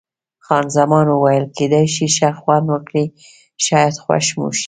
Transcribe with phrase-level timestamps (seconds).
[0.45, 3.05] خان زمان وویل: کېدای شي ښه خوند وکړي،
[3.65, 4.59] شاید خوښ مو شي.